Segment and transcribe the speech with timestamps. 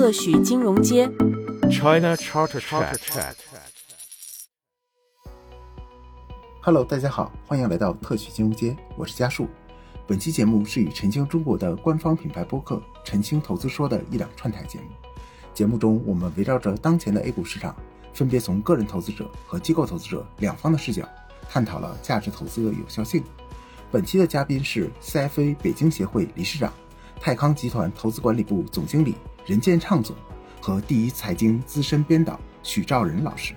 [0.00, 1.06] 特许金融街
[1.70, 2.96] ，China Charter Chat。
[6.62, 9.46] Hello，大家好，欢迎来到特许金融街，我是嘉树。
[10.06, 14.86] 本期节目是与晨星中国的官方品牌播客《晨星投资说》的一两串台节目。
[15.52, 17.76] 节目中，我们围绕着当前的 A 股市场，
[18.14, 21.06] 分别从个人投资者和机构投资者两方的视角，
[21.46, 23.22] 探讨了价值投资的有效性。
[23.92, 26.72] 本期的嘉宾是 CFA 北京协会理事长。
[27.22, 29.14] 泰康集团投资管理部总经理
[29.46, 30.14] 任建畅总
[30.60, 33.54] 和第一财经资深编导许兆仁老师。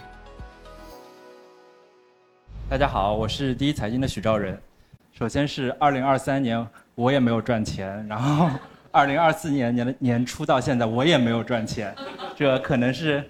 [2.70, 4.60] 大家好，我是第一财经的许兆仁。
[5.12, 6.66] 首先是二零二三年，
[6.96, 8.50] 我也没有赚钱，然后
[8.92, 11.94] 二零二四年年的年初到现在，我也没有赚钱，
[12.34, 13.24] 这可能是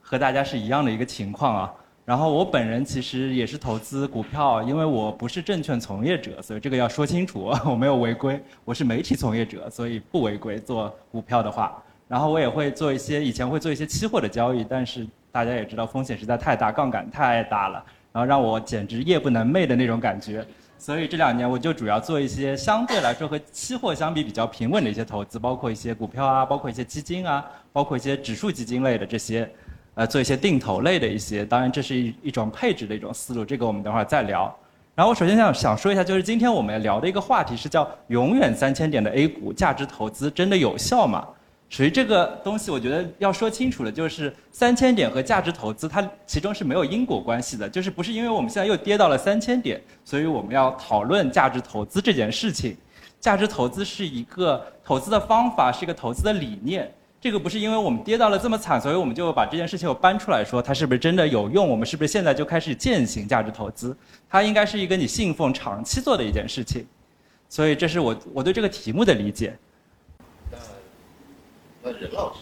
[0.00, 1.72] 和大家是一样的一个情况啊。
[2.04, 8.42] 然后我本人其实也是投资股票，因为我不是证券从业者，所以这个要说清楚，我没有违规。
[8.64, 11.80] 我是媒体从业者，所以不违规做股票的话。
[12.10, 20.44] 然后我也会做一些，以前会做一些期货的交易，但是大家也知道风险实在太大，杠杆太大了，然后让我简直夜不能寐的那种感觉。
[20.76, 29.48] 所以这两年我就主要做一些相对来说和期货相比比较平稳的一些投资，包括一些股票啊，包括一些基金啊，包括一些指数基金类的这些。
[29.96, 34.56] 呃，做一些定投类的一些，当然这是一一种配置的一种思路，这个我们等会儿再聊。
[34.94, 41.26] 然后我首先想想说一下，就是今天我们要聊的一个话题是叫“永远三千点的 A 股价值投资真的有效吗？”
[41.70, 52.76] 属于这个东西，我觉得要说清楚的就是三千点和价值投资它其中是没有因果关系的，就是不是因为我们现在又跌到了三千点，所以我们要讨论价值投资这件事情。
[53.20, 56.92] 价值投资是一个投资的方法，是一个投资的理念。
[57.20, 61.68] 这个不是因为我们跌到了这么惨，所以我们就把这件事情又搬出来说，它是不是真的有用？
[61.68, 63.96] 我们是不是现在就开始践行价值投资？
[64.28, 66.84] 它应该是一个你信奉长期做的一件事情。
[67.48, 69.56] 所以这是我我对这个题目的理解。
[71.82, 72.40] 那那任老师，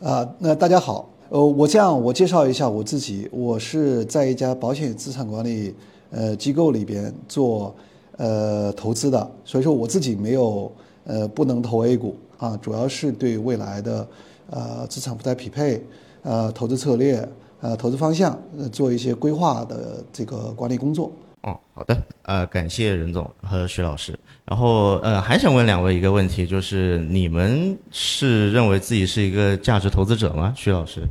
[0.00, 5.74] 啊，那大家好，呃，我这样我介绍一下我自己，我是在一家保险资产管理
[6.10, 7.74] 呃机构里边做
[8.16, 10.70] 呃投资的，所以说我自己没有
[11.04, 12.16] 呃不能投 A 股。
[12.38, 14.06] 啊，主要是对未来的，
[14.50, 15.82] 呃，资产负债匹配，
[16.22, 17.26] 呃，投资策略，
[17.62, 18.38] 呃，投资方向，
[18.70, 21.10] 做一些规划的这个管理工作。
[21.76, 24.18] 好的，呃，感谢任总和徐老师。
[24.46, 30.54] 然后，呃，还想问两位一个问题，就是你们是认为自己是一个价值投资者吗？
[30.56, 31.02] 徐老师？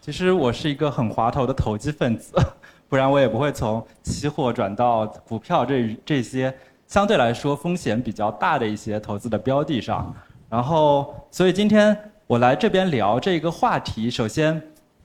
[0.00, 2.32] 其实我是一个很滑头的投机分子，
[2.90, 6.52] 不然我也不会从期货转到股票这这些
[6.88, 10.12] 相对来说风险比较大的一些投资的标的上。
[10.50, 11.96] 然后，所以今天
[12.26, 14.10] 我来这边聊这个话题。
[14.10, 14.60] 首先，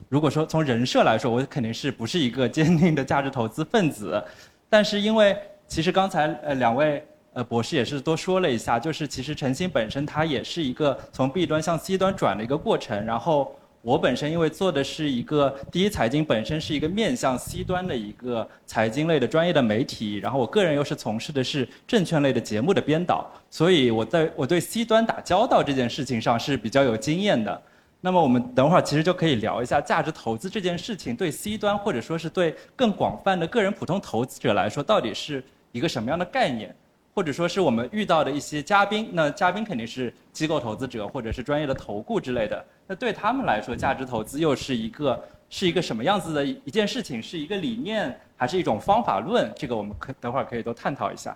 [0.08, 4.20] 如果说从人设来说，我肯定是不是一个坚定的价值投资分子。
[4.68, 5.36] 但是因为
[5.66, 13.04] 其实刚才呃两位呃博士也是多说了一下，就是其实晨星本身它也是一个从 B 端向 C 端转的一个过程。
[13.04, 13.54] 然后。
[13.84, 27.62] 我本身因为做的是一个第一财经，本身是一个面向 C 端的一个财经类的专业的媒体，然后我个人又是从事的是证券类的节目的编导，所以我在我对 C 端打交道这件事情上是比较有经验的。
[28.04, 35.42] 那么我们等会儿其实就可以聊一下价值投资这件事情对 C 端或者说是对更广泛的个人普通投资者来说到底是
[35.72, 36.76] 一个什么样的概念。
[37.14, 42.62] 或者说是我们遇到的一些嘉宾，那嘉宾肯定是机构投资者或者是专业的投顾之类的。
[42.88, 47.22] 那对他们来说，价值投资又是一个是一个什么样子的一件事情？
[47.22, 49.48] 是一个理念，还是一种方法论？
[49.54, 51.34] 这个我们可等会儿可以都探讨一下。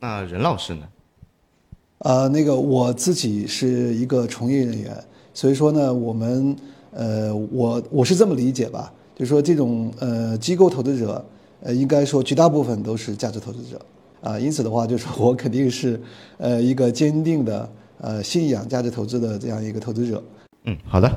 [0.00, 0.88] 那任老师呢？
[1.98, 4.92] 呃，那个我自己是一个从业人员，
[5.38, 6.56] 所以说呢，我们
[6.90, 11.24] 呃，我我是这么理解吧，就是说这种呃机构投资者，
[11.62, 13.80] 呃，应该说绝大部分都是价值投资者。
[14.20, 16.00] 啊，因此的话，就是我肯定是，
[16.38, 20.20] 呃，一个坚定的呃信仰价值投资的这样一个投资者。
[20.64, 21.08] 嗯，好的。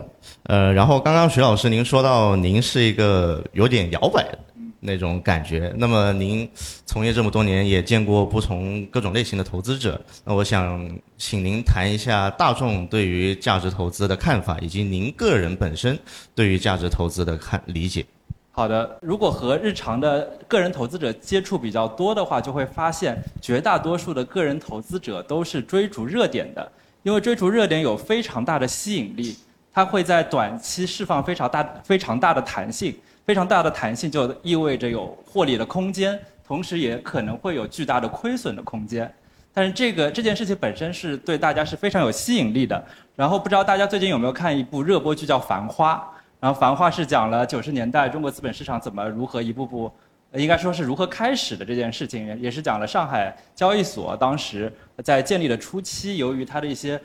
[0.44, 4.38] 呃，然后刚刚徐老师您说到您是一个有点摇摆的
[4.82, 6.50] 那种感觉，那么您
[6.86, 15.98] 从业这么多年，也见过不同各种类型的投资者，那我想请您谈一下大众对于价值投资的看法，以及您个人本身
[16.36, 18.06] 对于价值投资的看理解。
[18.54, 26.72] 好的，如果和日常的个人投资者接触比较多的话，就会发现绝大多数的个人投资者都是追逐热点的，
[27.04, 29.38] 因为追逐热点有非常大的吸引力，
[29.72, 32.94] 它会在短期释放非常大、非常大的弹性，
[33.26, 39.12] 非常大的弹性就意味着有获利的空间，同时也可能会有巨大的亏损的空间。
[39.54, 42.82] 但是这个这件事情本身是对大家是非常有吸引力的。
[43.16, 45.96] 然后不知道大家最近有没有看一部热播剧叫《繁花》。
[46.40, 49.92] 然后《繁花》是讲了九十年代中国资本市场怎么如何一步步，
[50.34, 54.72] 应该说是如何开始的这件事情，也是讲了上海交易所当时
[55.04, 57.00] 在建立的初期，由于它的一些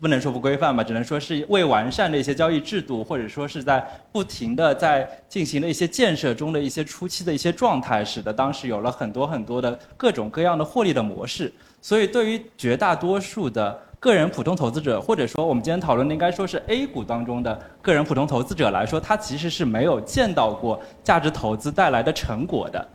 [0.00, 11.52] 不能说不规范吧，只能说是未完善的一些交易制度，或者说是在不停的在进行的一些建设中的一些初期的一些状态，使得当时有了很多很多的各种各样的获利的模式。
[11.82, 22.88] 所以对于绝大多数的个人普通投资者，或者说我们今天讨论的应该说是 A 股当中的个人普通投资者来说，他其实是没有见到过价值投资带来的成果的。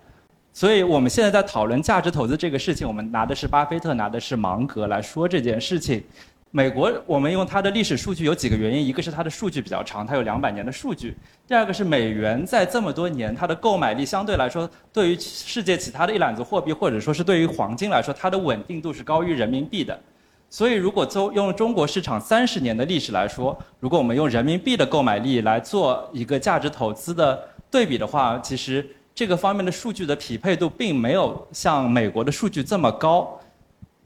[0.51, 6.04] 所以我们现在在讨论价值投资这个事情，我们拿的是巴菲特，拿的是芒格来说这件事情。
[6.56, 11.12] 美国，我们用它的历史数据有几个原因，一个是它的数据比较长，它有两百年的数据；
[11.46, 20.00] 第二个是美元在这么多年它的购买力相对来说，对于世界其他的一揽子货币或者说是对于黄金来说，它的稳定度是高于人民币的。
[20.50, 27.38] 所以，如果从用中国市场三十年的历史来说，如果我们用人民币的购买力来做一个价值投资的
[27.69, 33.38] 对比的话，其实这个方面的数据的匹配度并没有像美国的数据这么高。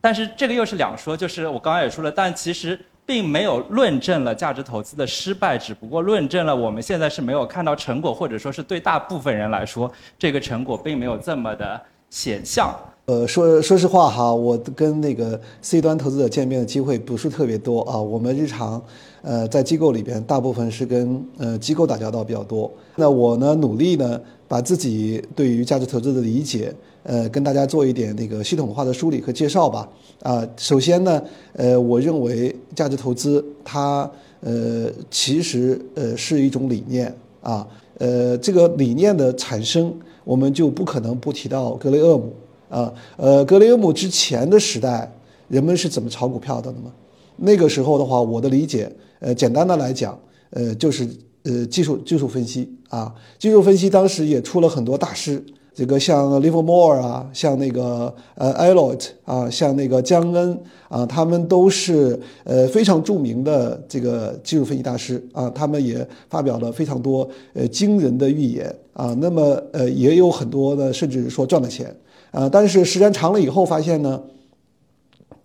[0.02, 12.76] 但是这个又是两说，就是我刚刚也说了，但其实并没有论证了价值投资的失败，只不过论证了我们现在是没有看到成果，或者说是对大部分人来说，这个成果并没有这么的显象。
[13.06, 18.00] 呃，说说实话哈，我跟那个 C 端投资者见面的机会不是特别多啊。
[18.00, 18.80] 我们日常，
[19.24, 22.72] 呃，在机构里边，大部分是跟呃机构打交道比较多。
[22.96, 26.72] 那我呢，努力呢，把自己对于价值投资的理解，
[27.02, 29.90] 呃，跟大家做一点那个系统化的梳理和介绍吧。
[30.22, 31.20] 啊，首先呢，
[31.54, 34.08] 呃，我认为价值投资它，
[34.42, 37.68] 呃，其实呃是一种理念啊。
[37.98, 39.92] 呃，这个理念的产生，
[40.30, 42.32] 我们就不可能不提到格雷厄姆。
[42.70, 45.12] 啊，呃，格雷厄姆之前的时代，
[45.48, 46.92] 人们是怎么炒股票的呢？
[47.38, 48.92] 那个时候的话，我的理解，
[49.22, 50.16] 呃，简单的来讲，
[50.52, 51.10] 呃，就是
[51.42, 55.44] 呃技术技术分析啊，技术分析当时也出了很多大师，
[55.74, 60.56] 这个像 Livermore 啊，像那个呃 Elliott 啊，像那个江恩
[60.90, 69.42] 啊，他们都是呃非常著名的这个技术分析大师啊，他们也发表了非常多呃惊人的预言啊，那么
[69.72, 71.96] 呃也有很多呢，甚至说赚了钱。
[72.32, 74.22] 啊，但是时间长了以后发现呢，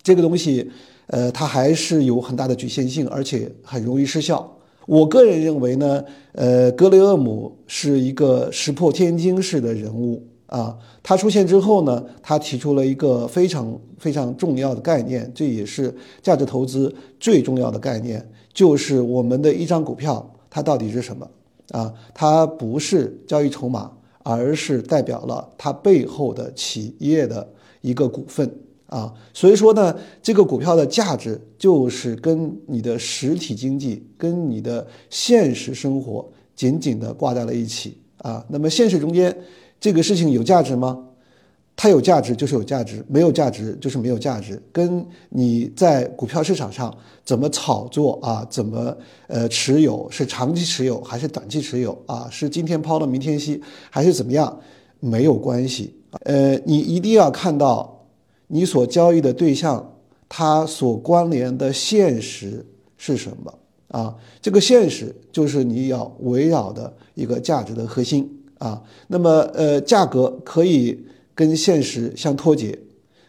[0.03, 0.69] 这个东西，
[1.07, 4.57] 呃，它还是有很大的局限性，而且很容易失效。
[4.85, 6.03] 我个人认为呢，
[6.33, 10.77] 呃，格雷厄姆是一个石破天惊式的人物啊。
[11.01, 18.23] 他出现之后呢，他提出了一个非常非常重要的概念，这也是价值投资最重要的概念，
[18.53, 21.27] 就是我们的一张股票它到底是什么
[21.71, 21.93] 啊？
[22.13, 23.91] 它不是交易筹码。
[24.27, 27.47] 而是代表了它背后的企业的
[27.81, 28.51] 一个股份
[28.87, 38.43] 啊，所以说呢，这个股票的价值就是跟你的实体经济、跟你的现实生活紧紧的挂在了一起啊。
[38.49, 39.37] 那么现实中间，
[39.79, 41.04] 这个事情有价值吗？
[41.77, 46.95] 它有价值就是有价值，没有价值就是没有价值，跟你在股票市场上
[47.25, 48.95] 怎么炒作啊，怎么
[49.27, 54.57] 呃持有，是长期持有还是短期持有啊，是今天抛了明天吸还是怎么样，
[55.01, 55.93] 没有关系。
[56.21, 58.07] 呃，你一定要看到
[58.47, 59.97] 你所交易的对象，
[60.29, 63.53] 它所关联的现实是什么
[63.89, 64.15] 啊？
[64.41, 68.25] 这个现实就是你要围绕的一个价值的核心
[68.59, 68.81] 啊。
[69.07, 70.97] 那么呃，价格可以。
[71.35, 72.79] 跟现实相脱节，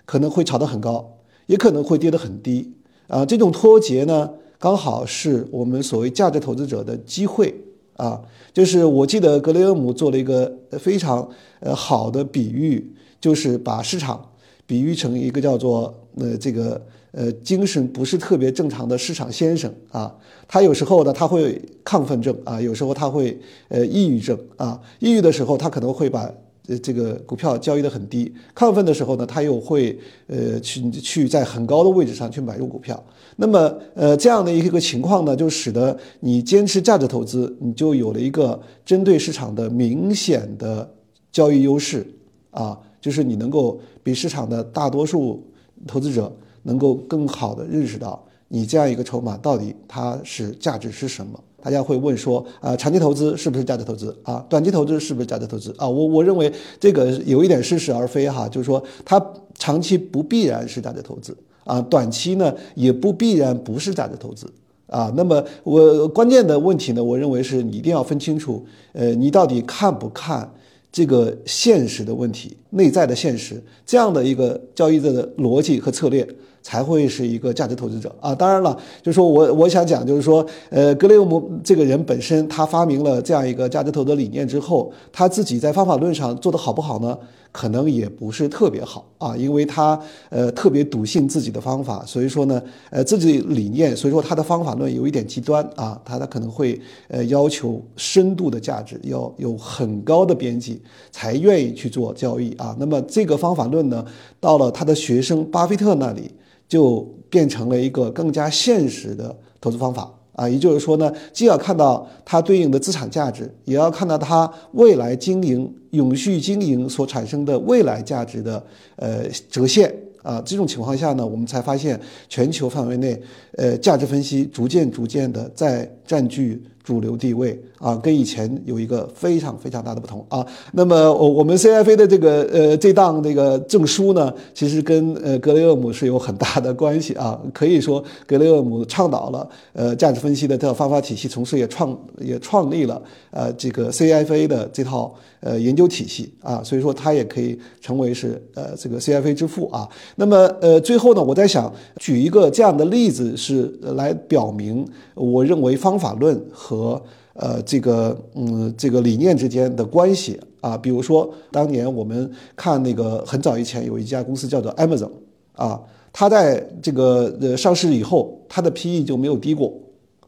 [0.05, 2.73] 可能会炒得很高，也可能会跌得很低
[3.09, 3.27] 啊。
[3.27, 4.31] 这种脱节呢，
[4.61, 7.53] 刚好是我们所谓价值投资者的机会
[7.97, 8.23] 啊。
[8.55, 14.31] 就是我记得格雷厄姆做了一个非常呃好的比喻，就是把市场
[14.67, 20.15] 比喻成一个叫做呃这个呃精神不是特别正常的市场先生啊。
[20.47, 23.37] 他有时候呢他会亢奋症啊，有时候他会
[23.69, 24.81] 呃抑郁症啊。
[25.01, 26.33] 抑郁的时候他可能会把。
[26.69, 33.01] 呃，这个股票交易的很低，亢奋的时候呢，他又会呃去去在很高的位置上去买入股票。
[33.37, 40.91] 那么呃这样的一个情况呢，就使得你坚持价值投资，你就有了一个针对市场的明显的
[41.31, 42.07] 交易优势
[42.51, 45.43] 啊，就是你能够比市场的大多数
[45.87, 51.39] 投资者能够更好的认识到你这样一个筹码到底它是价值是什么。
[51.67, 54.47] 大家会问说啊，长期投资是不是价值投资啊？
[54.49, 55.89] 短期投资是不是价值投资啊？
[55.89, 59.21] 我我认为这个有一点似是而非哈，就是说它
[59.59, 64.47] 长期不必然是价值投资啊，短期呢也不必然不是价值投资
[64.87, 65.13] 啊。
[65.17, 70.49] 那么我关键的问题呢，我认为是你一定要分清楚，呃，你到底看不看
[70.93, 76.27] 这个现实的问题，内在的现实这样的一个交易者的逻辑和策略。
[76.63, 78.35] 才会是一个价值投资者啊。
[78.35, 87.17] 当然了，就是说我我想讲，就是说，呃，格雷厄姆这个人本身，他发明了这样一个价值投资理念之后，他自己在方法论上做得好不好呢？
[87.53, 102.77] 可能也不是特别好啊，因为他呃特别笃信自己的方法，所以说呢，呃自己理念，所以说他的方法论有一点极端啊，他他可能会呃要求深度的价值要有很高的边际才愿意去做交易啊。
[102.79, 104.05] 那么这个方法论呢，
[104.41, 106.31] 到了他的学生巴菲特那里，
[106.69, 110.13] 就变成了一个更加现实的投资方法。
[110.33, 118.63] 啊，也就是说呢，既要看到它对应的资产价值，也要看到它未来经营、永续经营所产生的未来价值的
[118.97, 119.95] 呃折现。
[120.23, 121.99] 啊，这种情况下呢，我们才发现
[122.29, 123.19] 全球范围内，
[123.53, 126.63] 呃，价值分析逐渐逐渐的在占据。
[126.87, 130.47] 主流地位啊，跟以前有一个非常非常大的不同啊。
[130.73, 137.41] 那么我我们 CFA 的这个呃这档那个证书呢，其实跟呃格雷厄姆是有很大的关系啊。
[137.53, 146.63] 可以说格雷厄姆倡导了呃价值分析的这套方法体系，同时也创也创立了呃这个 CFA 的这套呃研究体系啊。
[146.63, 149.89] 所以说他也可以成为是呃这个 CFA 之父啊。
[150.17, 157.03] 那么呃最后呢，我在想举一个这样的例子是来表明，我认为方法论和和
[157.39, 165.11] 呃这个嗯这个理念之间的关系啊，比如说当年我们看那个很早以前有一家公司叫做 Amazon
[165.55, 165.81] 啊，
[166.13, 169.73] 它在这个呃上市以后，它的 PE 就没有低过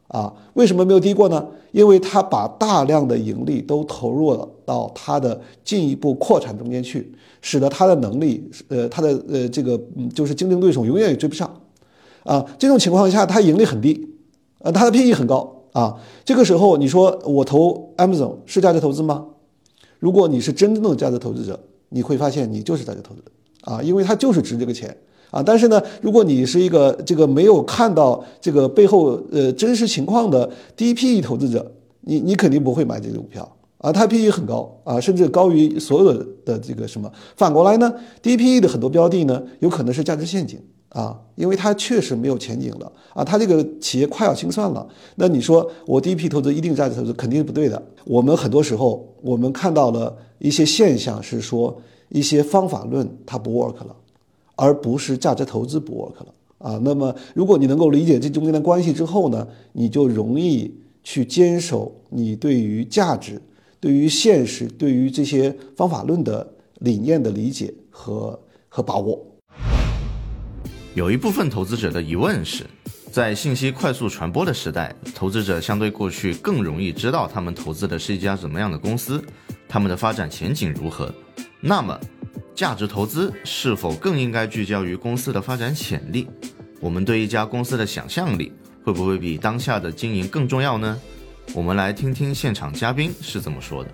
[0.09, 0.33] 啊。
[0.55, 1.47] 为什么没有低过呢？
[1.73, 7.13] 因为它把大量的盈利都投入了到它的进一步扩产中间去，
[7.43, 11.49] 使得它的能力呃它的呃这个嗯就是竞争对手永远也追不上
[12.25, 12.45] 啊。
[12.59, 14.09] 这种情况下，它盈利很低，
[14.61, 15.58] 呃它的 PE 很高。
[15.79, 15.95] 啊，
[16.25, 19.27] 这个时候你说我投 Amazon 是价值投资吗？
[20.01, 23.31] 如果你是真正的价值投资者，你会发现你就是价值投资者
[23.61, 24.97] 啊，因为它就是值这个钱
[25.31, 25.41] 啊。
[25.41, 31.71] 但是呢，如果你是一个这个没有看到这个背后呃真实情况的低 PE 投资者，
[32.01, 33.93] 你你肯定不会买这个股票啊。
[33.93, 36.13] 它 PE 很高啊，甚至高于所有
[36.45, 37.09] 的这个什么。
[37.37, 40.59] 反过来呢，低 PE 的很多标的呢，有可能是价值陷阱。
[40.91, 44.89] 啊，因为它确实没有前景了啊，它这个企业快要清算了。
[45.17, 47.81] 那你说我第一批投资一定价值投资，肯定是不对的。
[48.05, 51.79] 我们很多时候我们看到了一些现象，是说
[52.09, 53.95] 一些方法论它不 work 了，
[54.57, 56.81] 而不是价值投资不 work 了啊。
[56.83, 63.41] 那么如果你能够理解这中间的关系之后呢，你就容易去坚守你对于价值、
[63.79, 66.47] 对于现实、对于这些方法论的
[66.79, 69.21] 理念的理解和和把握。
[70.99, 72.65] 有一部分投资者的疑问是，
[73.13, 79.25] 在信息快速传播的时代，投资者相对过去更容易知道他们投资的是一家怎么样的公司，
[79.69, 81.15] 他们的发展前景如何。
[81.61, 81.97] 那么，
[82.53, 86.27] 价值投资是否更应该聚焦于公司的发展潜力？
[86.81, 88.53] 我们对一家公司的想象力
[88.83, 91.01] 会不会比当下的经营更重要呢？
[91.55, 93.91] 我们来听听现场嘉宾是怎么说的。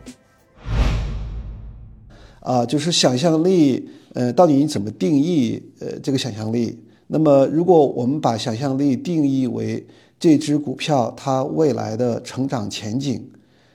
[2.41, 5.63] 啊，就是想象力，呃，到底你怎么定义？
[5.81, 6.79] 呃，这个想象力？
[7.07, 9.87] 那么，如果我们把想象力定义为
[10.19, 13.31] 这只股票它未来的成长前景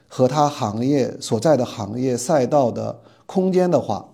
[0.08, 4.04] 和它行业所在的行业赛道的空间的话，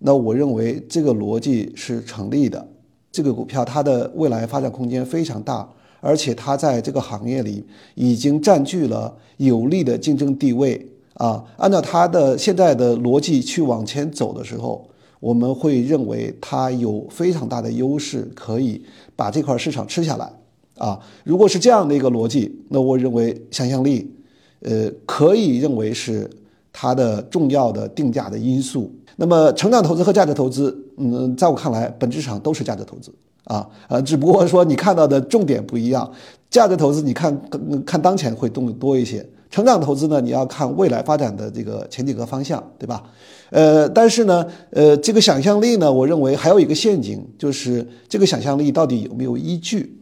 [0.00, 2.68] 那我认为这个逻辑是成立的。
[3.10, 5.66] 这个股票它的未来发展空间非常大，
[6.00, 11.42] 而且它在这个行业里已经占据了有利的竞争地位啊。
[11.56, 14.86] 按照它的现在的逻辑去往前走的时候。
[15.20, 18.80] 我们会认为它有非常大的优势，可以
[19.16, 20.30] 把这块市场吃下来
[20.76, 20.98] 啊。
[21.24, 24.14] 如果是这样的一个逻辑，那我认为想象力，
[24.60, 26.28] 呃，可以认为是
[26.72, 28.92] 它的重要的定价的因素。
[29.16, 36.08] 那么，成长投资和价值投资，嗯，在我看来，本质上都是价值投资啊，呃，只不过说你看到的重点不一样。
[36.50, 37.36] 价值投资，你看
[37.84, 39.20] 看当前会动多一些；
[39.50, 43.02] 成长投资呢，你要看未来发展的这个前景和方向，对吧？
[43.50, 49.98] 呃，但是呢，呃，这个想象力呢，我认为还有一个陷阱，就是这个想象力到底有没有依据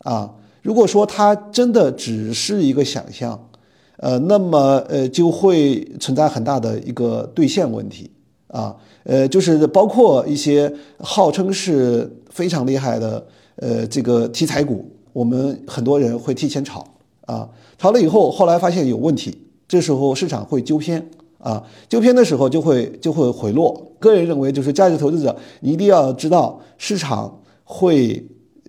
[0.00, 0.30] 啊？
[0.62, 3.48] 如果说它真的只是一个想象，
[3.96, 8.10] 呃，那么呃就会存在很大的一个兑现问题
[8.48, 8.76] 啊。
[9.04, 13.26] 呃，就是包括一些号称是非常厉害的
[13.56, 16.86] 呃这个题材股，我们很多人会提前炒
[17.22, 21.08] 啊，炒了以后，后来发现有问题，这时候市场会纠偏。
[21.40, 23.90] 啊，纠偏的时候就会就会回落。
[23.98, 28.24] 个人认为，就是价值投资者，你一定要知道市场会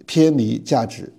[0.06, 1.12] 偏离价值，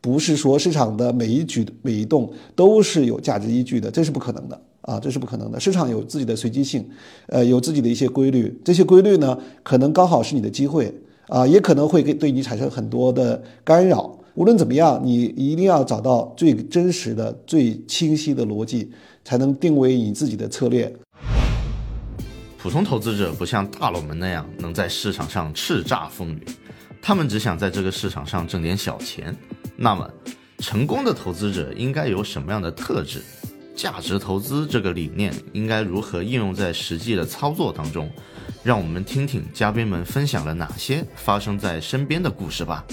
[0.00, 5.60] 不是说市场的每一举每一动都是有价值依据的，这是不可能的啊，这是不可能的。
[5.60, 6.84] 市场有自己的随机性，
[7.26, 10.92] 呃，有自己的一些规律，这些规律呢，可能刚好是你的机会，
[11.28, 14.18] 啊，也可能会给对你产生很多的干扰。
[14.34, 18.90] 无论怎么样，你一定要找到最真实的、最清晰的逻辑，
[19.24, 20.92] 才能定位你自己的策略。
[22.58, 26.40] 普通投资者不像大佬们那样能在市场上叱咤风云，
[27.00, 29.36] 他们只想在这个市场上挣点小钱。
[29.76, 30.08] 那么，
[30.58, 33.20] 成功的投资者应该有什么样的特质？
[33.74, 38.08] 价值投资这个理念应该如何应用在实际的操作当中？
[38.62, 42.84] 让我们听听嘉宾们分享了哪些发生在身边的故事吧。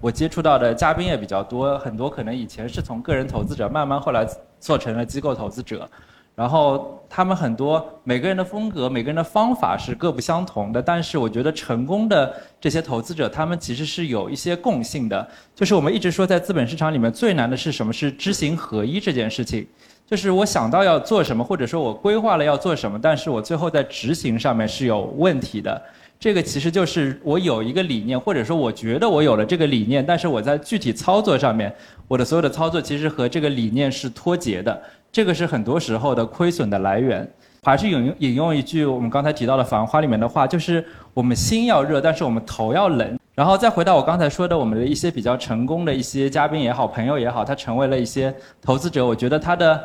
[0.00, 4.26] 我接触到的嘉宾也比较多，很多可能以前是从个人投资者慢慢后来
[4.58, 5.88] 做成了机构投资者。
[6.34, 15.28] 然后他们很多每个人的风格、每个人的方法是各不相同的，但是我觉得成功的这些投资者，他们其实是有一些共性的。
[15.54, 17.92] 就是我们一直说，在资本市场里面最难的是什么？
[17.92, 19.66] 是知行合一这件事情。
[20.06, 25.82] 就是我想到要做什么，或者说我规划了要做什么，但是我最后在执行上面是有问题的。
[26.20, 31.74] 这个其实就是我有一个理念，或者说我觉得我有了这个理念，但是我在具体操作上面，
[32.06, 34.82] 我的所有的操作其实和这个理念是脱节的。
[35.10, 37.26] 这个是很多时候的亏损的来源。
[37.62, 40.84] 还是引用引用一句我们刚才提到的《繁花》里面的话，就是
[41.14, 43.18] 我们心要热，但是我们头要冷。
[43.34, 49.06] 然后再回到我刚才说的，我们的一些比较成功的一些嘉宾也好，朋友也好，他成为了一些投资者。
[49.06, 49.82] 我觉得他的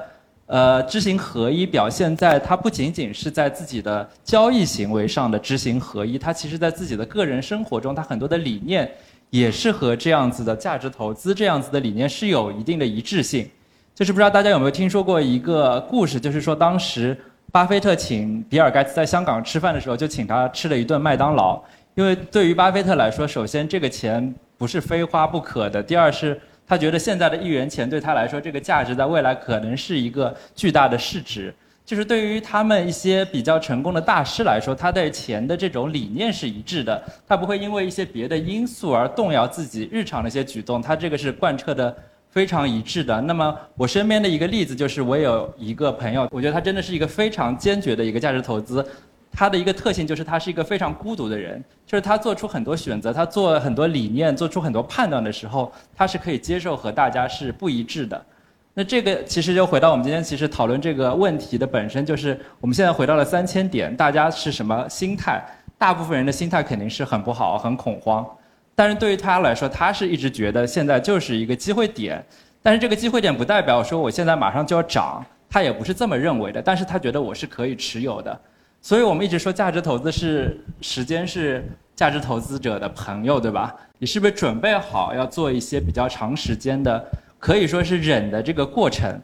[0.47, 8.89] 呃知行合一表现在他不仅仅是在自己的交易行为上的知行合一，他其实在自己的个人生活中，他很多的理念
[9.29, 13.49] 也是和这样子的价值投资这样子的理念是有一定的一致性。
[13.95, 17.17] 就是不知道大家有没有听说过一个故事，就是说当时
[17.51, 21.61] 巴菲特请比尔盖茨在香港吃饭的时候，就请他吃了一顿麦当劳。
[21.95, 26.37] 因为对于巴菲特来说，首先这个钱不是非花不可的；第二是
[26.67, 31.53] 他觉得现在的一元钱对他来说，这个价值在未来可能是一个巨大的市值。
[31.85, 41.95] 就是对于他们一些比较成功的大师来说，他对钱的这种理念是一致的，他不会因为一些别的因素而动摇自己日常的一些举动，他这个是贯彻的。
[42.31, 43.21] 非常一致的。
[43.21, 48.85] 那么我身边的一个例子就是，我有一个朋友，我觉得他真的是一个非常坚决的一个价值投资。
[49.35, 58.25] 他的一个特性就是，他是一个非常孤独的人，就是他做出很多选择，他做很多理念，做出很多判断的时候，他是可以接受和大家是不一致的。
[58.73, 65.43] 那这个其实就回到我们今天其实讨论这个问题的本身，就是我们现在回到了三千点，大家是什么心态？
[65.77, 68.25] 大部分人的心态肯定是很不好，很恐慌。
[68.73, 72.23] 但是对于他来说，他是一直觉得现在就是一个机会点，
[72.61, 76.61] 但是这个机会点不代表说我现在马上就要涨，他也不是这么认为的。
[76.61, 78.37] 但是他觉得我是可以持有的，
[78.85, 83.75] 所以我们一直说价值投资是时间是价值投资者的朋友，对吧？
[83.97, 87.03] 你是不是准备好要做一些比较长时间的，
[87.39, 89.19] 可以说是忍的这个过程？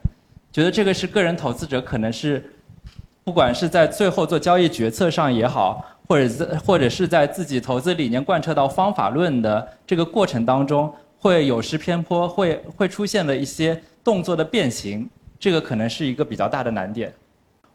[0.51, 2.43] 觉得这个是个人投资者可能是，
[3.23, 5.85] 不管是在最后做交易决策上也好。
[6.07, 15.07] 或者在或者是在自己投资理念贯彻到方法论的这个过程当中，会有失偏颇，会会出现了一些动作的变形，
[15.39, 17.13] 这个可能是一个比较大的难点。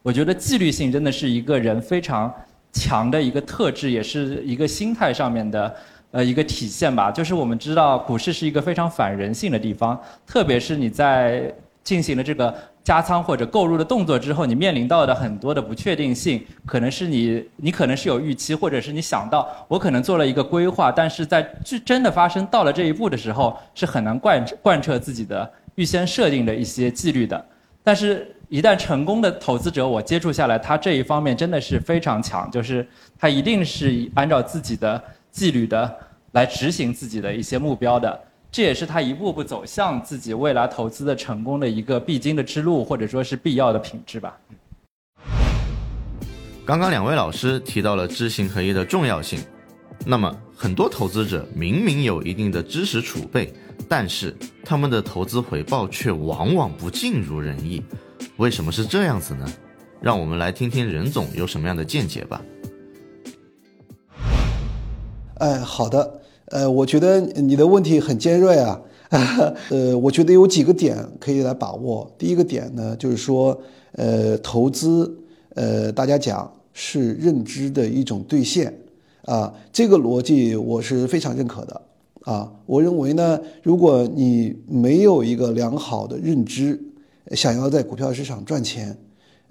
[0.07, 2.33] 我觉得纪律性真的是一个人非常
[2.73, 5.75] 强的一个特质，也是一个心态上面的
[6.13, 7.11] 呃一个体现吧。
[7.11, 12.55] 就是我们知道股市是一个非常反人性的地方，特别是你在进行了这个。
[12.85, 27.45] 加仓或者购入的动作之后，你面临到的很多的不确定性，可能是你你可能是有预期，或者是你想到我可能做了一个规划，但是在真真的发生到了这一步的时候，是很难贯贯彻自己的预先设定的一些纪律的。
[27.83, 32.87] 但是，一旦成功的投资者我接触下来，他这一方面真的是非常强，就是
[33.19, 35.93] 他一定是按照自己的纪律的
[36.31, 38.21] 来执行自己的一些目标的。
[38.53, 44.39] 这也是他一步步走向自己未来投资的成功的一个必经的之路，或者说是必要的品质吧。
[46.65, 49.41] 刚刚两位老师提到了知行合一的重要性，
[50.05, 53.53] 那么很多投资者明明有一定的知识储备，
[53.89, 57.83] 但是他们的投资回报却往往不尽如人意，
[58.39, 59.47] 为什么是这样子呢？
[59.99, 62.43] 让我们来听听任总有什么样的见解吧。
[65.39, 66.21] 哎，好的。
[66.51, 68.81] 呃，我觉得你的问题很尖锐啊，
[69.71, 72.09] 呃，我觉得有几个点可以来把握。
[72.19, 73.59] 第一个点呢，就是说，
[73.93, 75.13] 呃，投资，
[75.55, 78.73] 呃，大家讲是认知的一种兑现，
[79.25, 81.81] 啊，这个逻辑我是非常认可的，
[82.25, 86.81] 啊，我认为呢，如果你没有一个良好的认知，
[87.33, 88.97] 想要在股票市场赚钱，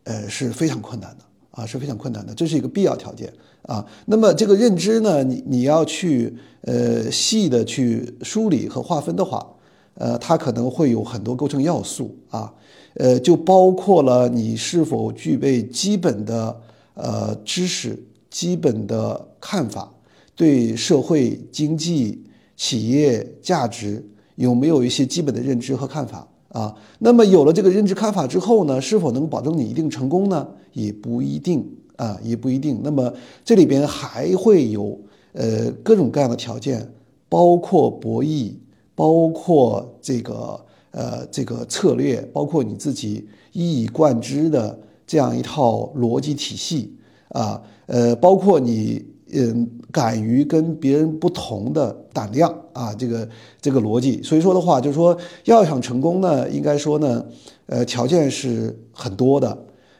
[0.04, 1.26] 呃，是非常困难的。
[1.52, 3.86] 啊，是非常困难的，这是一个必要条件啊。
[4.06, 9.56] 那么这个认知呢，你你要去呃细的去梳理和划分的话，
[9.94, 12.54] 呃，它可能会有很多构成要素啊，
[12.96, 16.62] 呃，就包括了你是否具备基本的
[16.96, 17.98] 呃知识、
[18.30, 19.90] 基本的看法，
[20.36, 22.22] 对社会经济、
[22.58, 26.74] 企业价值有没有一些基本的认知和看法啊？
[27.00, 30.48] 那么有了这个认知看法之后呢，是否能保证你一定成功呢？
[30.72, 32.80] 也不一定啊，也不一定。
[32.82, 33.14] 那么
[33.44, 34.98] 这里边还会有
[35.34, 36.90] 呃各种各样的条件，
[37.28, 38.54] 包括博弈，
[38.96, 46.96] 包括这个呃这个策略，包括你自己一以贯之的这样一套逻辑体系
[47.30, 53.28] 啊，呃，包括你嗯敢于跟别人不同的胆量啊，这个
[53.60, 54.22] 这个逻辑。
[54.22, 57.26] 所以说的话，就是说要想成功呢，应该说呢，
[57.66, 59.58] 呃，条件是很多的。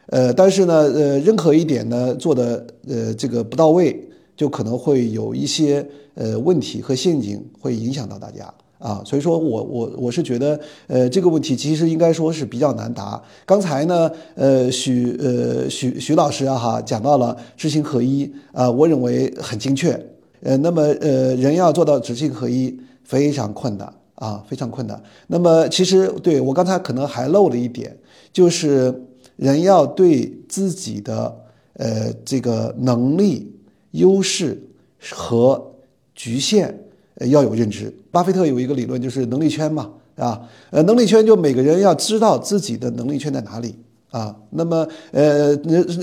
[0.08, 5.84] 呃，但是呢，呃，任何一点呢做的呃这个不到位，就可能会有一些
[6.14, 9.02] 呃问题和陷阱会影响到大家啊。
[9.04, 13.22] 所以说我我我是觉得，呃，这个问题其实应该说是比较难答。
[13.44, 19.92] 刚才呢，呃，许呃许许老师啊哈讲到了知行合一啊，我认为很精确。
[20.42, 25.02] 呃，那么呃人要做到知行合一非常困难啊，非常困难。
[25.26, 27.96] 那么其实对我刚才可能还漏了一点，
[28.32, 29.02] 就是。
[29.36, 31.36] 人要对自己的
[31.74, 33.54] 呃这个能力、
[33.90, 34.58] 优势
[35.12, 35.72] 和
[36.14, 36.85] 局限
[37.20, 37.92] 要有认知。
[38.10, 43.74] 巴菲特有一个理论，就是能力圈嘛，啊，呃，能力圈就每个人要知道自己的能力圈在哪里
[44.10, 44.36] 啊。
[44.50, 45.54] 那么呃，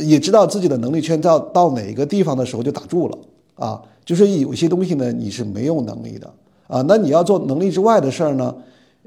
[0.03, 3.17] 也知道自己的能力圈到到哪个地方的时候就打住了
[3.55, 3.81] 啊。
[4.03, 6.29] 就是有些东西呢，你是没有能力的
[6.67, 6.83] 啊。
[6.87, 8.55] 那你要做能力之外的事儿呢，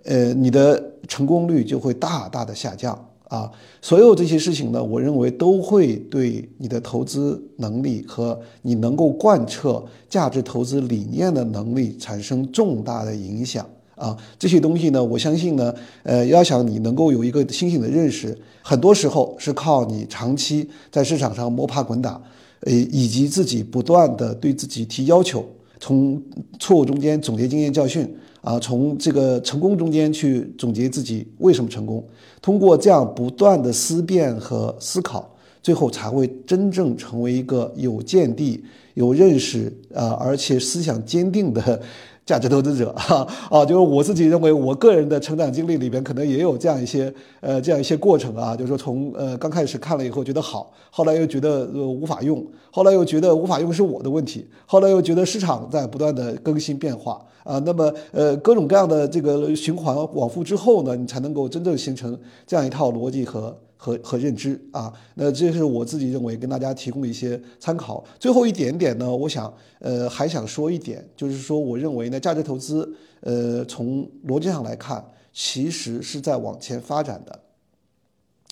[0.05, 2.99] 呃，你的成功率就会大大的下降。
[3.29, 3.51] 啊，
[3.83, 13.67] 所有这些事情呢，我认为都会对你的投资能力和你能够贯彻价值投资理念的能力产生重大的影响。
[13.97, 22.21] 啊，这些东西呢，我相信呢，呃，要想你能够有一个清醒的认识，很多时候是靠你长期在市场上摸爬滚打，
[22.61, 25.43] 呃，以及自己不断的对自己提要求，
[25.81, 26.23] 从
[26.59, 28.09] 错误中间总结经验教训。
[28.43, 32.07] 啊，从这个成功中间去总结自己为什么成功，
[32.41, 35.29] 通过这样不断的思辨和思考，
[35.61, 38.63] 最后才会真正成为一个有见地、
[38.95, 41.83] 有认识啊，而且思想坚定的。
[42.27, 63.57] 价值投资者， 哈啊，就是我自己认为，我个人的成长经历里边，可能也有这样一些呃这样一些过程啊，就是说从呃刚开始看了以后觉得好，后来又觉得呃无法用，后来又觉得无法用是我的问题，后来又觉得市场在不断的更新变化啊，那么呃各种各样的这个循环往复之后呢，你才能够真正形成这样一套逻辑和。
[63.77, 68.05] 和和认知啊，那这是我自己认为跟大家提供的一些参考。
[68.19, 77.41] 最后一点点呢，我想呃还想说一点，就是说我认为呢，价值投资呃从逻辑上来看，其实是在往前发展的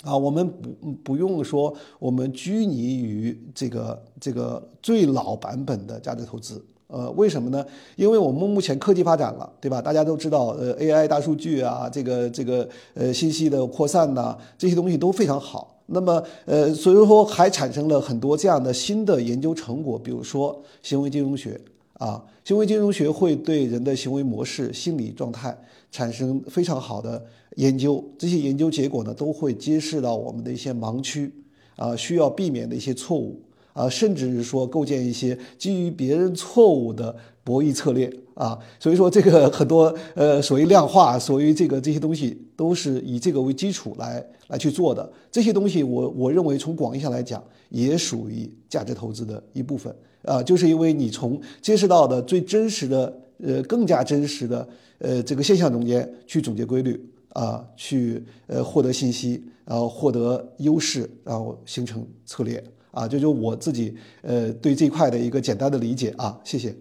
[0.02, 0.16] 啊。
[0.16, 6.64] 我们不不用说我们拘泥于这个这个最老版本的价值投资。
[6.86, 7.64] 呃，为什么呢？
[7.96, 9.80] 因为我们目前科技发展了，对吧？
[9.80, 15.82] 大家都知道，呃，AI 大数据啊，这个这个呃信息的扩散呐，这些东西都非常好。
[15.86, 21.60] 那么，呃，所以说还产生了很多这样的新的研究成果，比如说行为金融学
[21.94, 25.56] 啊，行为金融学会对人的行为模式、心理状态
[25.90, 27.22] 产生非常好的
[27.56, 28.02] 研究。
[28.18, 31.32] 这些研究结果呢，都会揭示到我们的一些盲区
[31.76, 33.40] 啊，需要避免的一些错误。
[33.74, 45.12] 啊，甚至是说构建一些基于别人错误的博弈策略啊，所以说这个 很多呃，所谓量化，所谓这个这些东西都是以这个为基础来来去做的。
[45.30, 62.62] 这些东西我我认为从广义上来讲，也属于价值投资的一部分啊，就是因为你从揭示到的最真实的呃更加真实的呃这个现象中间去总结规律啊，去呃获得信息，然后获得优势，然后形成策略。
[62.94, 66.74] 啊，这就我自己呃对这块的一个简单的理解啊，谢谢。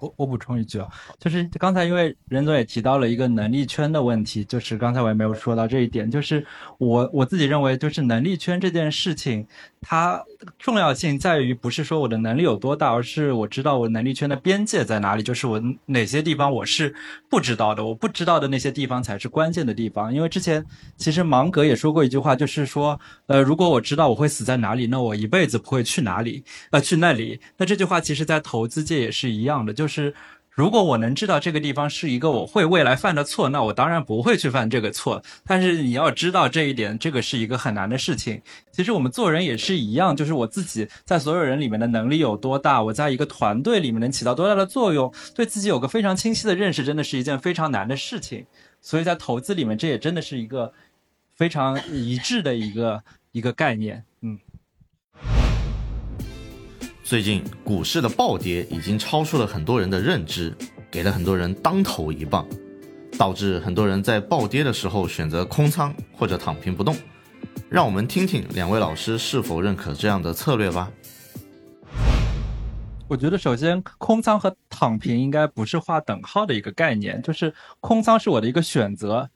[0.00, 6.44] 我我补充一句啊，就是刚才因为任总也提到了一个能力圈的问题，就是刚才我也没有说到这一点，就是
[6.78, 9.46] 我我自己认为，就是能力圈这件事情。
[9.86, 10.24] 它
[10.58, 16.94] 重要性在于不是说我的能力有多大，而是我知道我能力圈的边界在哪里，就是我哪些地方我是
[17.28, 20.12] 不知道的，我不知道的那些地方才是关键的地方。
[20.14, 20.64] 因为之前
[20.96, 27.38] 其实芒格也说过一句话，就是说，呃，如果我知道我会死在哪里，那我一辈子不会去哪里，呃，去那里。
[27.58, 30.14] 那这句话其实在投资界也是一样的，就就是。
[30.56, 35.20] 如果我能知道这个地方是一个我会未来犯的错，那我当然不会去犯这个错。
[35.44, 38.40] 但是你要知道这一点，这个是一个很难的事情。
[38.70, 48.46] 其实我们做人也是一样，就是我自己在所有人里面的能力有多大，我在一个团队里面能起到多大的作用，对自己有个非常清晰的认识，真的是一件非常难的事情。
[48.80, 50.72] 所以在投资里面，这也真的是一个
[51.34, 54.04] 非常一致的一个一个概念。
[57.04, 60.56] 最近股市的暴跌已经超出了很多人的认知，
[60.90, 62.48] 给了很多人当头一棒，
[63.18, 66.96] 导致很多人在暴跌的时候选择空仓或者躺平不动。
[67.68, 70.90] 让我们听听两位老师是否认可这样的策略吧。
[73.06, 79.28] 我觉得首先空仓和躺平应该不是划等号的一个概念，就是空仓是我的一个选择，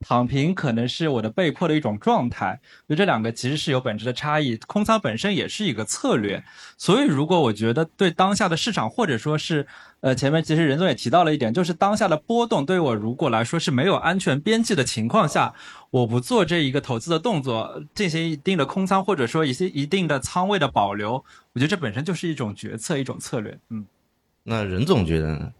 [0.00, 2.58] 躺平可能是我的被迫的一种状态，
[2.88, 4.56] 就这两个其实是有本质的差异。
[4.66, 6.42] 空仓本身也是一个策略，
[6.78, 9.66] 所以如果我觉得对当下的市场，或者说是
[10.00, 15.52] 呃前面其实任总也提到了一点，就是当下的波动对我如果来说是没有安全边际的情况下，
[15.90, 23.58] 我不做这一个投资的动作，进行一定的空仓，或者说一些一定的仓位的保留，我觉得这本身就是一种决策，一种策略。
[23.68, 23.84] 嗯，
[24.44, 25.52] 那任总觉得呢？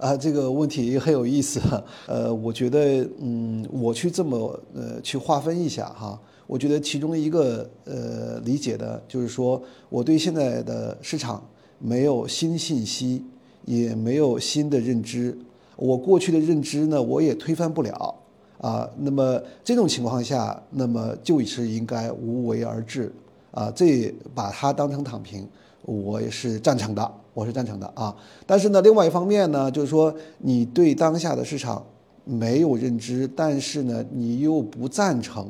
[0.00, 1.60] 啊，这个问题很有意思。
[2.08, 11.46] 呃，我觉得，嗯，我去这么呃去划分一下哈，我觉得其中一个呃理解的就是说，我对现在的市场
[11.78, 13.22] 没有新信息，
[13.66, 15.36] 也没有新的认知，
[15.76, 18.14] 我过去的认知呢，我也推翻不了
[18.58, 18.88] 啊。
[18.98, 23.12] 那么这种情况下，那么就是应该无为而治
[23.50, 25.46] 啊，这把它当成躺平，
[25.90, 27.14] 我也是赞成的。
[27.32, 31.82] 我是赞成的啊，但是呢，另外一方面呢，就是说你对当下的市场
[32.24, 35.48] 没有认知，但是呢，你又不赞成，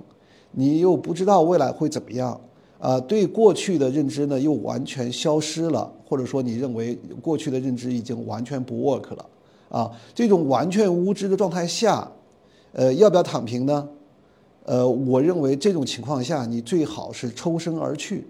[0.52, 2.38] 你又不知道未来会怎么样，
[2.78, 9.26] 啊，对过去的认知呢又完全消失了，或者说你认为过去的认知已经完全不 work 了，
[9.70, 12.06] 啊，这种完全无知的状态下，
[12.72, 13.88] 呃，要不要躺平呢？
[14.66, 18.26] 呃，我认为这种情况下，你最好是抽身而去。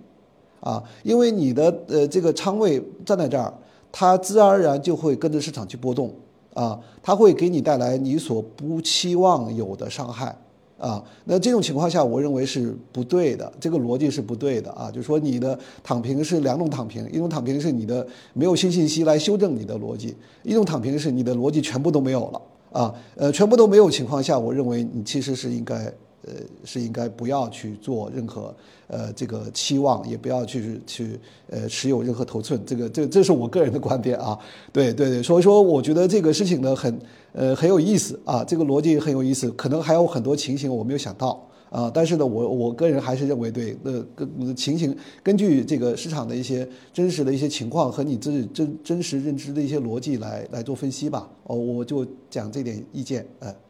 [0.60, 3.52] 啊，因为你的呃这个仓位站在这儿，
[3.90, 6.12] 它自然而然就会跟着市场去波动，
[6.52, 10.36] 啊，它会给你带来你所不期望有的伤害，
[10.78, 25.92] 啊，那这种情况下，我认为是不对的，这个逻辑是不对的啊，就是说你的躺平是两种躺平，一种躺平是你的没有新信息来修正你的逻辑，一种躺平是你的逻辑全部都没有了，啊，呃，全部都没有情况下，我认为你其实是应该。
[26.26, 28.54] 呃，是应该不要去做任何
[28.88, 34.38] 呃这个期望，也不要去去呃持有任何头寸，这个这这是我个人的观点啊。
[34.72, 37.00] 对对对，所以说我觉得这个事情呢很
[37.32, 41.90] 呃很有意思啊，这个逻辑很有意思，可能还有很多情形我没有想到啊。
[41.92, 51.26] 但是呢，我我个人还是认为对，呃跟情形根据这个市场的一些真实的一些情况和你自己真真实认知的一些逻辑来来做分析吧。
[51.44, 53.69] 哦，我就讲这点意见，哎。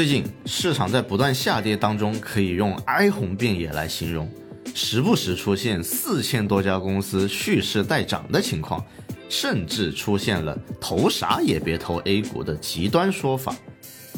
[0.00, 4.26] 最近市场在不断下跌当中，可以用哀鸿遍野来形容，
[4.74, 8.82] 时不时出现四千多家公司蓄势待涨的情况，
[9.28, 13.54] 甚至出现了投啥也别投 A 股的极端说法。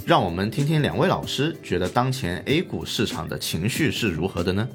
[0.07, 4.69] 让我们听听两位老师觉得当前 A 股市场的情绪是如何的呢？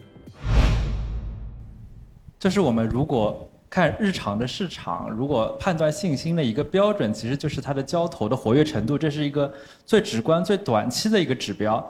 [2.38, 3.47] 这是我们如果。
[3.70, 9.52] 看日常的市场，如果判断信心的一个标准，其实就是它的交投的活跃程度，这是一个
[9.86, 11.86] 最直观、最短期的一个指标。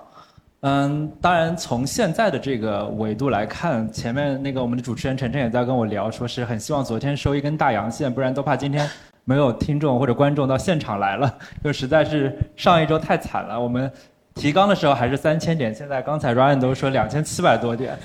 [0.61, 8.89] 嗯，当然从现在的这个维度来看，前面那个我们的主持人晨晨也在跟我聊，说是很希望昨天收一根大阳线，不然都怕今天
[9.23, 11.31] 没有听众或者观众到现场来了，
[11.63, 13.59] 就实在是上一周太惨了。
[13.59, 13.89] 我们
[14.33, 17.95] 提纲的时候还是三千点，现在刚才 Ryan 都说两千七百多点，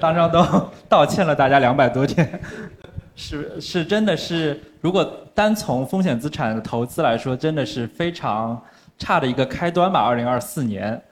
[0.00, 0.42] 当场都
[0.88, 2.40] 道歉了大家两百多点。
[3.20, 5.04] 是是，真的是，如果
[5.34, 8.62] 单从风险资产的投资来说，真的是非常
[8.96, 10.00] 差的一个开端吧。
[10.00, 11.02] 二零二四年，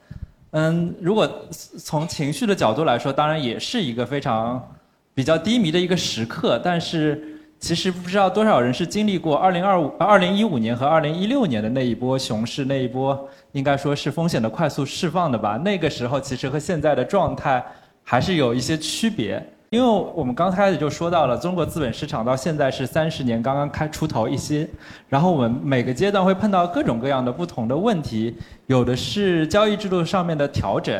[0.52, 4.72] 嗯，如果从情绪的角度来说，当然也是一个非常
[5.14, 6.60] 比较低迷的一个时刻。
[6.62, 15.56] 但是，其实不知道多少人是经历过二零二五、二零一五年和二零一六年的那一波熊市，那一波应该说是风险的快速释放的吧。
[15.56, 17.60] 那个时候，其实和现在的状态
[18.04, 19.44] 还是有一些区别。
[19.70, 24.68] 因为我们刚开始就说到了，中国资本市场到现在是三十年刚刚开出头一些，
[25.08, 30.94] 然后我们每个阶段会碰到各种各样的不同的问题，有的是交易制度上面的调整。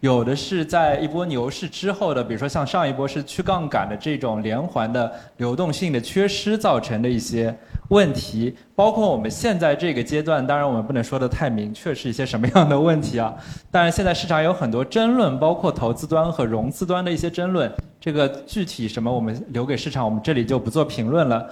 [0.00, 7.56] 有的是在一波牛市之后的，比如说像上一波是去杠杆的这种连环的流动性的缺失造成的一些
[7.90, 13.32] 问题，包括我们现在这个阶段，当然我们不能说的太明确是一些什么样的问题啊。
[13.70, 21.48] 但是现在市场有很多争论，包括投资端和融资端的一些争论，这个具体什么我们留给市场，我们这里就不做评论了。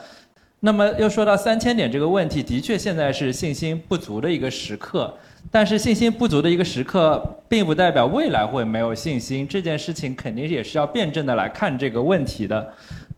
[0.59, 5.15] 那么又说到三千点这个问题，的确现在是信心不足的一个时刻。
[5.49, 9.47] 但是信心不足的一个时刻，并不代表未来会没有信心。
[9.47, 12.69] 这件事情肯定也是要辩证的来看这个问题的。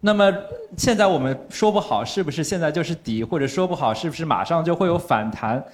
[0.03, 0.31] 那么
[0.77, 5.65] 现在我们说不好是不是现在就是底，或者说不好是不是马上就会有反弹。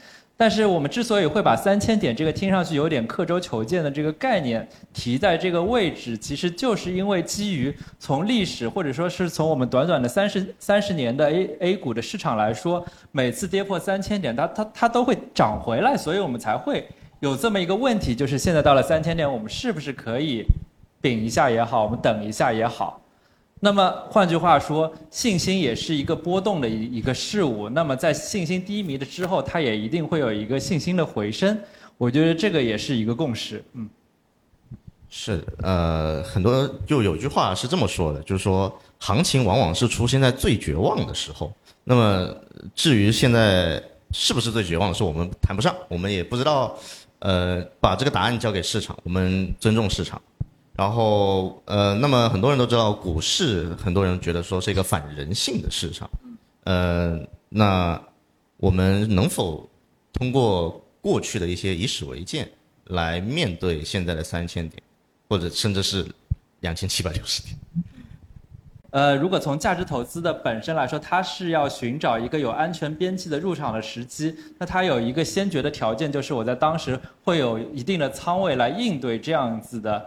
[0.41, 16.87] 但是我们之所以会把三千点这个听上去有点刻舟求剑的这个概念提在这个位置，其实就是因为基于从历史或者说是从我们短短的三十三十年的 A A 股的市场来说，每次跌破三千点，它它它都会涨回来，所以我们才会
[17.19, 20.45] 有这么一个问题，就是现在到了三千点，我们是不是可以
[21.03, 23.01] 顶一下也好，我们等一下也好。
[23.61, 27.69] 那么换句话说，信心也是一个波动的一一个事物。
[27.71, 31.59] 那么在信心低迷的之后，它也一定会有一个信心的回升。
[31.97, 33.63] 我觉得这个也是一个共识。
[33.73, 33.89] 嗯，
[35.11, 41.53] 是的呃，很多就有句话是这么说的，就是说行情往往是出现在最绝望的时候。
[41.85, 42.35] 那么
[42.75, 46.79] 至于现在是不是最绝望的时候，我们谈不上，我们也不知道。
[47.21, 50.23] 呃，把这个答案交给市场，我们尊重市场。
[50.79, 56.09] 然后呃，那么很多人都知道股市，很多人觉得说是一个反人性的市场。
[56.63, 58.01] 呃，那
[58.59, 59.69] 我们能否
[60.13, 62.49] 通过过去的一些以史为鉴，
[62.85, 64.81] 来面对现在的三千点，
[65.29, 66.07] 或者甚至是
[66.61, 67.57] 两千七百六十点？
[68.91, 74.33] 呃，如果从价值投资的本身来说，它是要寻找一个有安全边际的入场的时机。
[74.59, 80.07] 那它有一个先决的条件，就是我在当时会有一定的仓位来应对这样子的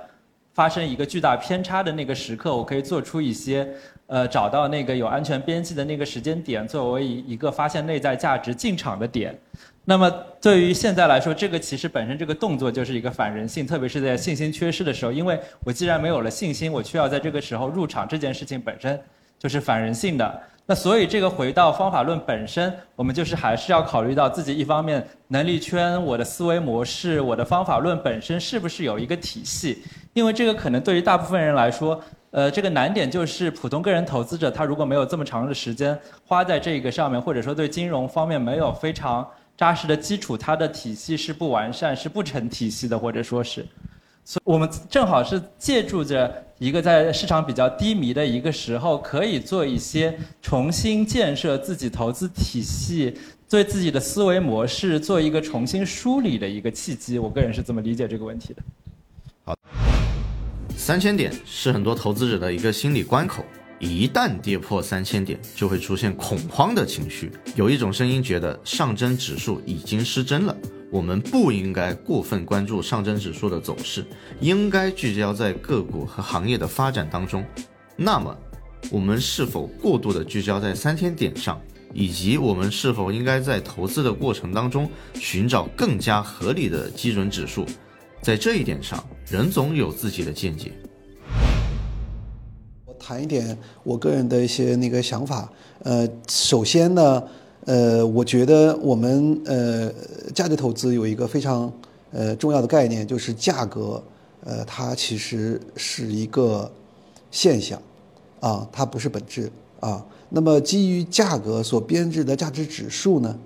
[0.54, 3.68] 发生一个巨大偏差的那个时刻，我可以做出一些
[4.08, 9.38] 呃找到那个有安全边际的那个时间点，作为一一个发现内在价值进场的点。
[9.86, 10.08] 那么
[10.40, 19.00] 对于现在来说，这个其实本身这个动作就是一个反人性，特别是在信心缺失的时候，因为我既然没有了信心，我需要在这个时候入场，这件事情本身
[19.41, 20.41] 就是反人性的。
[20.67, 29.82] 那所以这个回到方法论本身，我们就是还是要考虑到自己一方面能力圈、我的思维模式、我的方法论本身是不是有一个体系，
[30.13, 31.99] 因为这个可能对于大部分人来说，
[32.30, 39.27] 呃，这个难点就是普通个人投资者他如果没有这么长的时间花在这个上面，或者说对金融方面没有非常。
[39.58, 43.63] 扎实的基础，它的体系是不完善，是不成体系的，或者说是，
[44.32, 53.13] 所以我们正好是借助着一个在市场比较低迷的一个时候，可以做一些重新建设自己投资体系，
[53.50, 57.20] 对自己的思维模式做一个重新梳理的一个契机。
[57.20, 58.63] 我个人是这么理解这个问题的。
[59.44, 59.54] 好，
[60.78, 63.44] 三千点是很多投资者的一个心理关口。
[63.80, 67.30] 一旦跌破三千点，就会出现恐慌的情绪。
[67.58, 70.56] 有一种声音觉得上证指数已经失真了，
[70.91, 74.06] 我们不应该过分关注上证指数的走势，
[74.41, 77.43] 应该聚焦在个股和行业的发展当中。
[77.95, 78.38] 那么，
[78.91, 81.62] 我们是否过度的聚焦在三千点上，
[81.93, 87.65] 以及我们是否应该在投资的过程当中寻找更加合理的基准指数？
[88.21, 90.73] 在这一点上，任总有自己的见解。
[92.86, 95.49] 我谈一点我个人的一些那个想法。
[95.84, 97.23] 呃，首先呢，
[97.65, 99.91] 呃，我觉得我们呃
[100.34, 101.71] 价值投资有一个非常
[102.12, 104.02] 呃重要的概念，就是价格。
[104.43, 106.71] 呃，它其实是一个
[107.30, 107.80] 现象，
[108.39, 110.04] 啊，它不是本质啊。
[110.30, 113.38] 那么基于价格所编制的价值指数呢，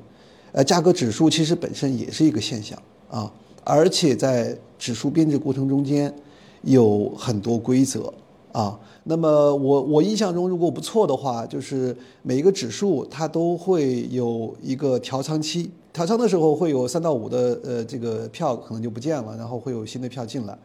[0.54, 3.30] 呃，价格指数其实本身也是一个现象啊，
[3.66, 6.14] 而且在指数编制过程中间
[6.62, 8.14] 有很多规则。
[8.56, 20.58] 啊，那么我我印象中，如果不错的话，就是每一个指数它都会有一个调仓期，调仓的时候会有三到五的呃这个票可能就不见了，然后会有新的票进来，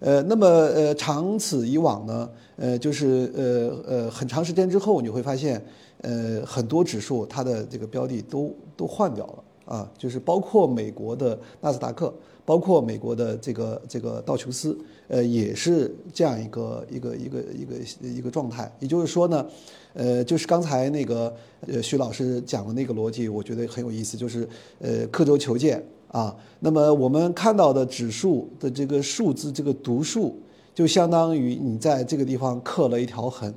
[0.00, 5.64] 呃，那么呃长此以往呢，呃就是呃呃很长时间之后你会发现，
[6.02, 12.12] 呃很多指数它的这个标的都都换掉了啊，就是包括美国的纳斯达克。
[12.50, 18.68] 包括美国的这个这个道琼斯，呃，也是这样一个一个一个一个一个状态。
[18.80, 19.46] 也就是说呢，
[19.94, 21.32] 呃，就是刚才那个
[21.68, 24.48] 呃徐老师讲的那个逻辑，我觉得很有意思，就是
[24.80, 26.34] 呃刻舟求剑啊。
[26.58, 30.36] 那么我们看到的指数的这个数字，这个读数，
[30.74, 33.54] 就相当于你在这个地方刻了一条痕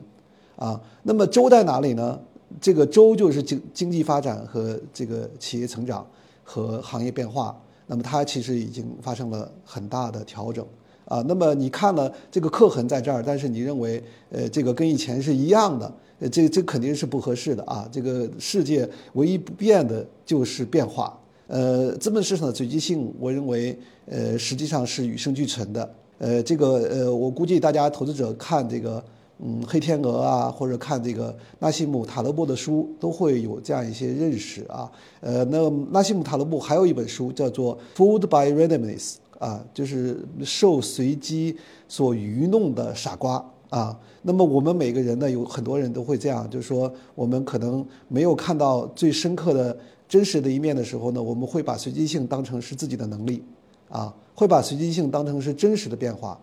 [0.55, 0.79] 啊。
[1.01, 2.19] 那么州在哪里呢？
[2.61, 6.05] 这个州就是经经济发展和这个企业成长
[6.43, 7.59] 和行业变化。
[7.93, 10.65] 那么它其实已经发生了很大的调整
[11.05, 11.23] 啊。
[11.27, 17.87] 那么你看了这个刻痕在这儿，但是你认为呃这个跟以前是一样的，呃这这肯定是不合适的啊。
[17.91, 21.15] 这个世界唯一不变的就是变化。
[21.47, 23.77] 呃，资本市场的随机性，我认为
[24.07, 25.95] 呃实际上是与生俱存的。
[26.17, 29.03] 呃，这个呃我估计大家投资者看这个。
[29.45, 34.89] 嗯，黑天鹅啊，或者看这个纳西姆塔勒布的书，都会有这样一些认识啊。
[35.19, 41.57] 呃，那纳西姆塔勒布还有一本书叫做《Food by Randomness》啊，就是受随机
[41.89, 43.99] 所愚弄的傻瓜啊。
[44.21, 49.77] 那么我们每个人呢，有很多人都会这样，就是说我们可能没有看到最深刻的
[50.07, 53.43] 真实的一面的时候呢，我们会把随机性当成是自己的能力
[53.89, 56.39] 啊，会把随机性当成是真实的变化。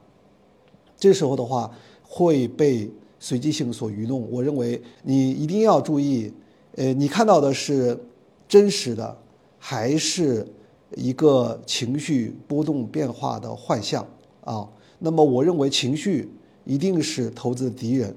[0.99, 1.71] 这时候的话
[2.13, 2.91] 会被
[3.21, 4.29] 随机性所愚弄。
[4.29, 6.33] 我认为你一定要注意，
[6.75, 7.97] 呃，你看到的是
[8.49, 9.17] 真实的，
[9.57, 10.45] 还是
[10.97, 14.05] 一个情绪波动变化的幻象
[14.43, 14.69] 啊？
[14.99, 16.29] 那么我认为情绪
[16.65, 18.13] 一定是投资的敌人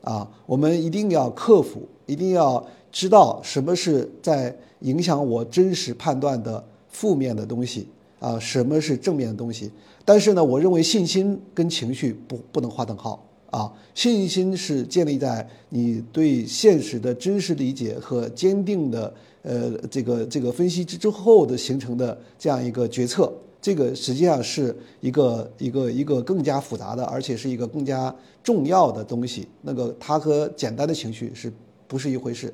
[0.00, 0.26] 啊！
[0.46, 9.70] 我们一定要克服，一定要知道什么是在影响我真实判断的负面的东西啊，什么是正面的东西。
[10.04, 13.25] 但是呢，我认为信心跟情绪不不能划等号
[13.56, 13.72] 啊！
[13.94, 23.32] 信心是建立在你对现实的真实理解和坚定的呃这个这个分析之之后的形成的这样一个决策。
[23.62, 29.48] 这个实际上是一个一个一个更加复杂的，而且是一个更加重要的东西。
[29.62, 31.50] 那个它和简单的情绪是
[31.88, 32.52] 不是一回事？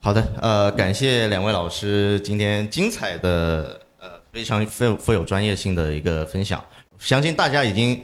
[0.00, 6.64] 好的，呃，感谢两位老师今天精彩的呃非常富有富有专业性的一个分享。
[6.98, 8.00] 相信大家已经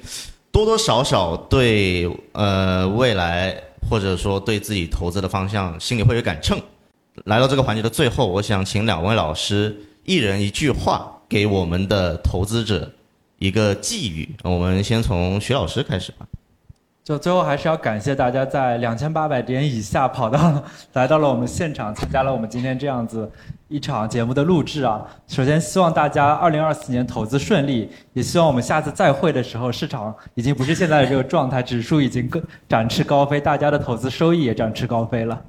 [0.56, 3.54] 多多少少对呃未来
[3.90, 6.58] 或者说对自己投资的方向心里会有杆秤。
[7.26, 11.12] 来到这个环节的最后，我想请两位老师一人一句话。
[11.28, 12.88] 给我们的投资者
[13.38, 16.24] 一个寄语，我们先从徐老师开始吧。
[17.02, 23.28] 就最后还是要感谢大家在两千八百点以下跑到来到了我们现场，参加了我们今天这样子
[23.68, 25.04] 一场节目的录制啊。
[25.26, 35.42] 首先希望大家二零二四年投资顺利，也希望我们下次再会的时候，市场已经不是现在的这个状态，指数已经更展翅高飞，大家的投资收益也展翅高飞了。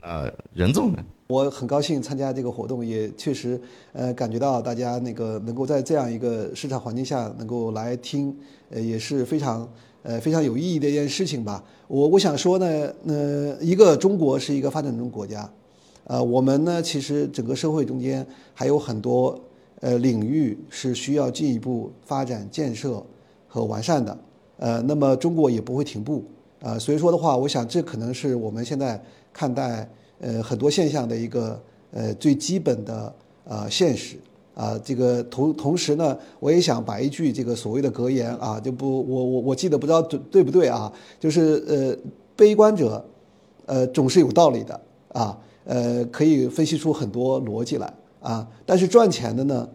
[0.00, 0.98] 呃，任总呢？
[1.26, 3.60] 我很高兴参加这个活动，也确实，
[3.94, 8.36] 呃，感觉到大家那个能够在这样一个市场环境下能够来听，
[8.70, 9.66] 呃，也是非常，
[10.02, 11.64] 呃，非常有意义的一件事情吧。
[11.88, 12.66] 我我想说呢，
[13.08, 15.50] 呃，一个中国是一个发展中国家，
[16.04, 19.38] 呃，我们呢其实整个社会中间还有很多
[19.80, 23.02] 呃领域是需要进一步发展建设
[23.48, 24.18] 和完善的，
[24.58, 26.24] 呃，那么中国也不会停步，
[26.60, 29.02] 啊，所以说的话，我想这可能是我们现在
[29.32, 29.88] 看待。
[30.20, 33.12] 呃，很多现象的一个呃最基本的
[33.44, 34.16] 呃现实。
[34.54, 41.94] 啊，这个同同时呢，我也想把一句这个所谓的格言啊，就不我我我记得不知道对对不对啊，就是呃
[42.36, 43.04] 悲观者
[43.66, 44.80] 呃总是有道理的。
[45.12, 49.68] 啊，呃可以分析出很多逻辑来啊，但是赚钱的呢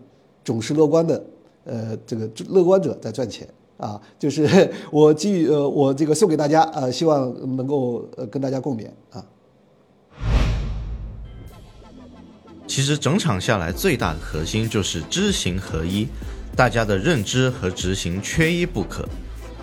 [0.44, 1.24] 总是乐观的，
[1.66, 9.26] 呃这个乐观者在赚钱啊，就是 我寄予呃我这个送给大家呃，希望能够呃跟大家共勉啊。
[12.68, 16.08] 其实整场下来，最大的核心就是知行合一，
[16.56, 19.08] 大家的认知和执行缺一不可。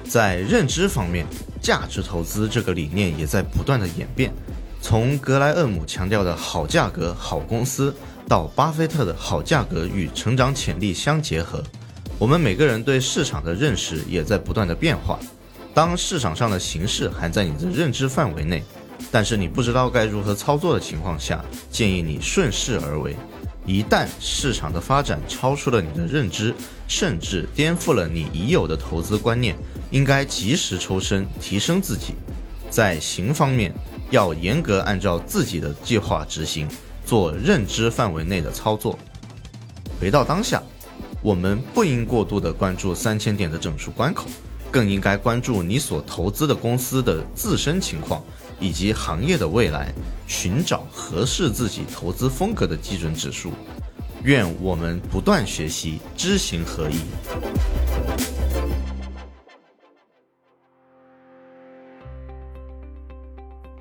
[0.03, 1.25] 在认知方面，
[1.63, 4.33] 价值投资这个理念也在不断的演变。
[4.81, 7.95] 从格莱厄姆强调的好价格、好公司，
[8.29, 11.63] 到巴菲特的好价格与成长潜力相结合，
[12.19, 15.19] 我们每个人对市场的认识也在不断的变化。
[15.75, 18.63] 当市场上的形势还在你的认知范围内。
[19.13, 23.15] 但是你不知道该如何操作的情况下，建议你顺势而为。
[23.67, 26.55] 一旦市场的发展超出了你的认知，
[26.89, 29.55] 甚至颠覆了你已有的投资观念，
[29.91, 32.15] 应该及时抽身，提升自己。
[32.71, 33.73] 在行方面，
[34.11, 36.69] 要严格按照自己的计划执行，
[37.05, 38.99] 做认知范围内的操作。
[40.01, 40.63] 回到当下，
[41.23, 44.27] 我们不应过度的关注三千点的整数关口，
[44.71, 48.23] 更应该关注你所投资的公司的自身情况。
[48.59, 49.93] 以及行业的未来，
[50.27, 53.53] 寻找合适自己投资风格的基准指数。
[54.23, 56.97] 愿我们不断学习，知行合一。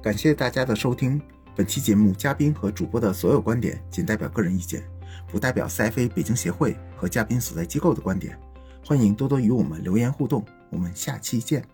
[0.06, 1.20] 感谢大家的收听。
[1.56, 4.84] 本期节目嘉宾和主播的所有观点仅代表个人意见，
[5.28, 8.40] 不代表 CFA 北京协会和嘉宾所在机构的观点。
[8.86, 10.46] 欢迎多多与我们留言互动。
[10.70, 11.66] 我们下期见。